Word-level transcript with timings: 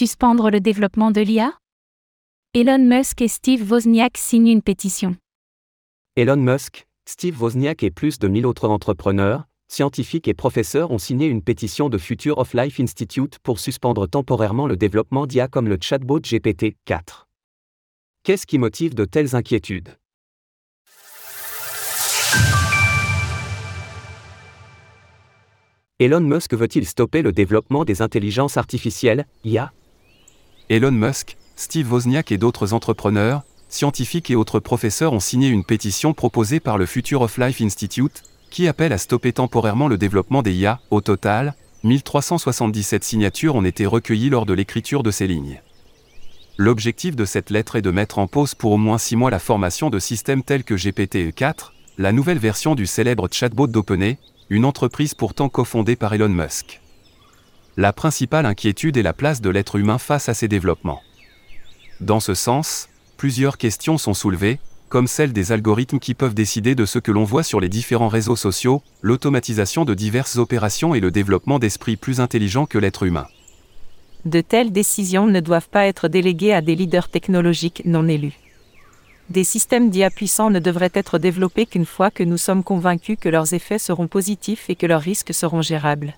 suspendre 0.00 0.50
le 0.50 0.60
développement 0.60 1.10
de 1.10 1.20
l'IA 1.20 1.52
Elon 2.54 2.78
Musk 2.78 3.20
et 3.20 3.28
Steve 3.28 3.70
Wozniak 3.70 4.16
signent 4.16 4.48
une 4.48 4.62
pétition. 4.62 5.14
Elon 6.16 6.38
Musk, 6.38 6.86
Steve 7.04 7.38
Wozniak 7.38 7.82
et 7.82 7.90
plus 7.90 8.18
de 8.18 8.26
1000 8.26 8.46
autres 8.46 8.70
entrepreneurs, 8.70 9.44
scientifiques 9.68 10.26
et 10.26 10.32
professeurs 10.32 10.90
ont 10.90 10.96
signé 10.96 11.26
une 11.26 11.42
pétition 11.42 11.90
de 11.90 11.98
Future 11.98 12.38
of 12.38 12.54
Life 12.54 12.80
Institute 12.80 13.38
pour 13.42 13.60
suspendre 13.60 14.08
temporairement 14.08 14.66
le 14.66 14.78
développement 14.78 15.26
d'IA 15.26 15.48
comme 15.48 15.68
le 15.68 15.76
chatbot 15.78 16.20
GPT-4. 16.20 17.26
Qu'est-ce 18.22 18.46
qui 18.46 18.56
motive 18.56 18.94
de 18.94 19.04
telles 19.04 19.36
inquiétudes? 19.36 19.98
Elon 25.98 26.22
Musk 26.22 26.54
veut-il 26.54 26.86
stopper 26.86 27.20
le 27.20 27.32
développement 27.32 27.84
des 27.84 28.00
intelligences 28.00 28.56
artificielles, 28.56 29.26
IA 29.44 29.74
Elon 30.70 30.92
Musk, 30.92 31.36
Steve 31.56 31.92
Wozniak 31.92 32.30
et 32.30 32.38
d'autres 32.38 32.74
entrepreneurs, 32.74 33.42
scientifiques 33.68 34.30
et 34.30 34.36
autres 34.36 34.60
professeurs 34.60 35.12
ont 35.12 35.18
signé 35.18 35.48
une 35.48 35.64
pétition 35.64 36.14
proposée 36.14 36.60
par 36.60 36.78
le 36.78 36.86
Future 36.86 37.22
of 37.22 37.38
Life 37.38 37.60
Institute, 37.60 38.22
qui 38.50 38.68
appelle 38.68 38.92
à 38.92 38.98
stopper 38.98 39.32
temporairement 39.32 39.88
le 39.88 39.98
développement 39.98 40.42
des 40.42 40.52
IA. 40.52 40.78
Au 40.92 41.00
total, 41.00 41.56
1377 41.82 43.02
signatures 43.02 43.56
ont 43.56 43.64
été 43.64 43.84
recueillies 43.84 44.30
lors 44.30 44.46
de 44.46 44.52
l'écriture 44.52 45.02
de 45.02 45.10
ces 45.10 45.26
lignes. 45.26 45.60
L'objectif 46.56 47.16
de 47.16 47.24
cette 47.24 47.50
lettre 47.50 47.74
est 47.74 47.82
de 47.82 47.90
mettre 47.90 48.20
en 48.20 48.28
pause 48.28 48.54
pour 48.54 48.70
au 48.70 48.78
moins 48.78 48.98
six 48.98 49.16
mois 49.16 49.32
la 49.32 49.40
formation 49.40 49.90
de 49.90 49.98
systèmes 49.98 50.44
tels 50.44 50.62
que 50.62 50.74
GPT-4, 50.74 51.72
la 51.98 52.12
nouvelle 52.12 52.38
version 52.38 52.76
du 52.76 52.86
célèbre 52.86 53.26
chatbot 53.28 53.66
d'OpenAI, 53.66 54.18
une 54.50 54.64
entreprise 54.64 55.14
pourtant 55.14 55.48
cofondée 55.48 55.96
par 55.96 56.14
Elon 56.14 56.28
Musk. 56.28 56.80
La 57.80 57.94
principale 57.94 58.44
inquiétude 58.44 58.98
est 58.98 59.02
la 59.02 59.14
place 59.14 59.40
de 59.40 59.48
l'être 59.48 59.76
humain 59.76 59.96
face 59.96 60.28
à 60.28 60.34
ces 60.34 60.48
développements. 60.48 61.00
Dans 62.02 62.20
ce 62.20 62.34
sens, 62.34 62.90
plusieurs 63.16 63.56
questions 63.56 63.96
sont 63.96 64.12
soulevées, 64.12 64.58
comme 64.90 65.06
celle 65.06 65.32
des 65.32 65.50
algorithmes 65.50 65.98
qui 65.98 66.12
peuvent 66.12 66.34
décider 66.34 66.74
de 66.74 66.84
ce 66.84 66.98
que 66.98 67.10
l'on 67.10 67.24
voit 67.24 67.42
sur 67.42 67.58
les 67.58 67.70
différents 67.70 68.08
réseaux 68.08 68.36
sociaux, 68.36 68.82
l'automatisation 69.00 69.86
de 69.86 69.94
diverses 69.94 70.36
opérations 70.36 70.94
et 70.94 71.00
le 71.00 71.10
développement 71.10 71.58
d'esprits 71.58 71.96
plus 71.96 72.20
intelligents 72.20 72.66
que 72.66 72.76
l'être 72.76 73.04
humain. 73.04 73.26
De 74.26 74.42
telles 74.42 74.72
décisions 74.72 75.26
ne 75.26 75.40
doivent 75.40 75.70
pas 75.70 75.86
être 75.86 76.08
déléguées 76.08 76.52
à 76.52 76.60
des 76.60 76.76
leaders 76.76 77.08
technologiques 77.08 77.80
non 77.86 78.08
élus. 78.08 78.38
Des 79.30 79.44
systèmes 79.44 79.88
d'IA 79.88 80.10
puissants 80.10 80.50
ne 80.50 80.58
devraient 80.58 80.92
être 80.92 81.18
développés 81.18 81.64
qu'une 81.64 81.86
fois 81.86 82.10
que 82.10 82.24
nous 82.24 82.36
sommes 82.36 82.62
convaincus 82.62 83.16
que 83.18 83.30
leurs 83.30 83.54
effets 83.54 83.78
seront 83.78 84.06
positifs 84.06 84.68
et 84.68 84.76
que 84.76 84.84
leurs 84.84 85.00
risques 85.00 85.32
seront 85.32 85.62
gérables. 85.62 86.14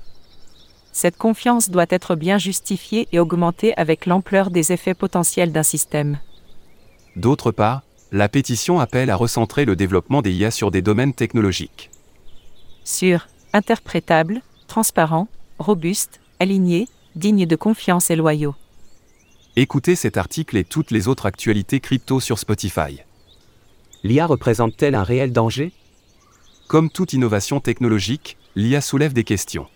Cette 0.92 1.16
confiance 1.16 1.70
doit 1.70 1.86
être 1.88 2.14
bien 2.16 2.36
justifiée 2.36 3.08
et 3.12 3.18
augmentée 3.18 3.74
avec 3.78 4.04
l'ampleur 4.04 4.50
des 4.50 4.72
effets 4.72 4.94
potentiels 4.94 5.50
d'un 5.50 5.62
système. 5.62 6.18
D'autre 7.16 7.50
part, 7.50 7.82
la 8.12 8.28
pétition 8.28 8.78
appelle 8.78 9.08
à 9.08 9.16
recentrer 9.16 9.64
le 9.64 9.74
développement 9.74 10.20
des 10.20 10.32
IA 10.32 10.50
sur 10.50 10.70
des 10.70 10.82
domaines 10.82 11.14
technologiques. 11.14 11.90
Sur 12.84 13.26
interprétable, 13.54 14.42
transparent, 14.66 15.28
robuste, 15.58 16.20
aligné, 16.40 16.88
digne 17.16 17.46
de 17.46 17.56
confiance 17.56 18.10
et 18.10 18.16
loyaux. 18.16 18.54
Écoutez 19.56 19.96
cet 19.96 20.16
article 20.16 20.56
et 20.56 20.64
toutes 20.64 20.90
les 20.90 21.08
autres 21.08 21.26
actualités 21.26 21.80
crypto 21.80 22.20
sur 22.20 22.38
Spotify. 22.38 23.00
L'IA 24.02 24.26
représente-t-elle 24.26 24.94
un 24.94 25.04
réel 25.04 25.32
danger? 25.32 25.72
Comme 26.68 26.90
toute 26.90 27.12
innovation 27.12 27.60
technologique, 27.60 28.36
l'IA 28.56 28.80
soulève 28.80 29.12
des 29.12 29.24
questions. 29.24 29.68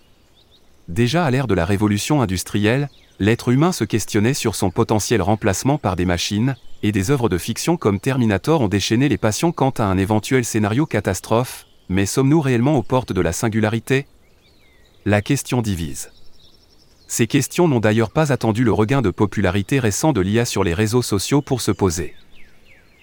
Déjà 0.88 1.24
à 1.24 1.30
l'ère 1.30 1.46
de 1.46 1.54
la 1.54 1.64
révolution 1.64 2.22
industrielle, 2.22 2.88
l'être 3.18 3.48
humain 3.48 3.72
se 3.72 3.84
questionnait 3.84 4.34
sur 4.34 4.54
son 4.54 4.70
potentiel 4.70 5.20
remplacement 5.20 5.78
par 5.78 5.96
des 5.96 6.04
machines, 6.04 6.54
et 6.82 6.92
des 6.92 7.10
œuvres 7.10 7.28
de 7.28 7.38
fiction 7.38 7.76
comme 7.76 7.98
Terminator 7.98 8.60
ont 8.60 8.68
déchaîné 8.68 9.08
les 9.08 9.18
passions 9.18 9.50
quant 9.50 9.70
à 9.70 9.84
un 9.84 9.98
éventuel 9.98 10.44
scénario 10.44 10.86
catastrophe, 10.86 11.66
mais 11.88 12.06
sommes-nous 12.06 12.40
réellement 12.40 12.76
aux 12.76 12.82
portes 12.82 13.12
de 13.12 13.20
la 13.20 13.32
singularité? 13.32 14.06
La 15.04 15.22
question 15.22 15.62
divise. 15.62 16.10
Ces 17.08 17.26
questions 17.26 17.68
n'ont 17.68 17.80
d'ailleurs 17.80 18.10
pas 18.10 18.32
attendu 18.32 18.64
le 18.64 18.72
regain 18.72 19.02
de 19.02 19.10
popularité 19.10 19.78
récent 19.78 20.12
de 20.12 20.20
l'IA 20.20 20.44
sur 20.44 20.64
les 20.64 20.74
réseaux 20.74 21.02
sociaux 21.02 21.42
pour 21.42 21.60
se 21.60 21.70
poser. 21.70 22.14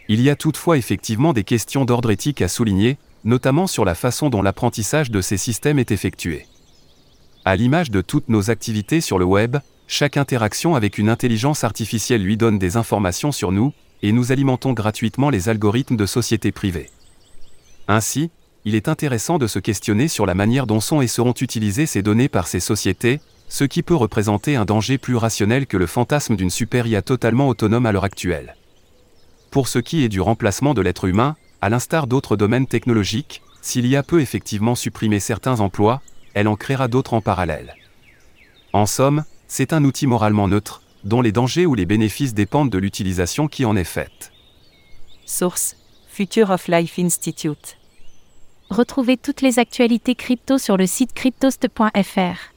Il 0.09 0.21
y 0.21 0.29
a 0.29 0.35
toutefois 0.35 0.77
effectivement 0.77 1.31
des 1.33 1.45
questions 1.45 1.85
d'ordre 1.85 2.11
éthique 2.11 2.41
à 2.41 2.50
souligner, 2.50 2.97
notamment 3.23 3.67
sur 3.67 3.85
la 3.85 3.95
façon 3.95 4.29
dont 4.29 4.41
l'apprentissage 4.41 5.11
de 5.11 5.21
ces 5.21 5.38
systèmes 5.38 5.79
est 5.79 5.91
effectué. 5.91 6.45
À 7.45 7.57
l'image 7.57 7.91
de 7.91 7.99
toutes 7.99 8.29
nos 8.29 8.49
activités 8.49 9.01
sur 9.01 9.19
le 9.19 9.25
web, 9.25 9.57
chaque 9.85 10.15
interaction 10.15 10.75
avec 10.75 10.97
une 10.97 11.09
intelligence 11.09 11.65
artificielle 11.65 12.23
lui 12.23 12.37
donne 12.37 12.57
des 12.57 12.77
informations 12.77 13.33
sur 13.33 13.51
nous, 13.51 13.73
et 14.01 14.13
nous 14.13 14.31
alimentons 14.31 14.71
gratuitement 14.71 15.29
les 15.29 15.49
algorithmes 15.49 15.97
de 15.97 16.05
sociétés 16.05 16.53
privées. 16.53 16.89
Ainsi, 17.89 18.31
il 18.63 18.75
est 18.75 18.87
intéressant 18.87 19.39
de 19.39 19.47
se 19.47 19.59
questionner 19.59 20.07
sur 20.07 20.25
la 20.25 20.35
manière 20.35 20.67
dont 20.67 20.79
sont 20.79 21.01
et 21.01 21.07
seront 21.07 21.33
utilisées 21.33 21.85
ces 21.85 22.01
données 22.01 22.29
par 22.29 22.47
ces 22.47 22.61
sociétés, 22.61 23.19
ce 23.49 23.65
qui 23.65 23.83
peut 23.83 23.93
représenter 23.93 24.55
un 24.55 24.63
danger 24.63 24.97
plus 24.97 25.17
rationnel 25.17 25.67
que 25.67 25.75
le 25.75 25.85
fantasme 25.85 26.37
d'une 26.37 26.49
super 26.49 26.87
IA 26.87 27.01
totalement 27.01 27.49
autonome 27.49 27.85
à 27.85 27.91
l'heure 27.91 28.05
actuelle. 28.05 28.55
Pour 29.51 29.67
ce 29.67 29.79
qui 29.79 30.05
est 30.05 30.09
du 30.09 30.21
remplacement 30.21 30.73
de 30.73 30.81
l'être 30.81 31.05
humain, 31.05 31.35
à 31.59 31.69
l'instar 31.69 32.07
d'autres 32.07 32.37
domaines 32.37 32.67
technologiques, 32.67 33.41
s'il 33.61 33.85
y 33.85 33.97
a 33.97 34.03
peut 34.03 34.21
effectivement 34.21 34.75
supprimer 34.75 35.19
certains 35.19 35.59
emplois, 35.59 36.01
elle 36.33 36.47
en 36.47 36.55
créera 36.55 36.88
d'autres 36.88 37.13
en 37.13 37.21
parallèle. 37.21 37.75
En 38.73 38.85
somme, 38.85 39.23
c'est 39.47 39.73
un 39.73 39.83
outil 39.83 40.07
moralement 40.07 40.47
neutre, 40.47 40.81
dont 41.03 41.21
les 41.21 41.31
dangers 41.31 41.66
ou 41.66 41.75
les 41.75 41.85
bénéfices 41.85 42.33
dépendent 42.33 42.69
de 42.69 42.77
l'utilisation 42.77 43.47
qui 43.47 43.66
en 43.66 43.75
est 43.75 43.83
faite. 43.83 44.31
Source 45.25 45.75
Future 46.07 46.51
of 46.51 46.67
Life 46.67 46.99
Institute. 46.99 47.77
Retrouvez 48.69 49.17
toutes 49.17 49.41
les 49.41 49.59
actualités 49.59 50.16
crypto 50.16 50.57
sur 50.57 50.77
le 50.77 50.88
site 50.88 51.13
cryptost.fr. 51.13 52.53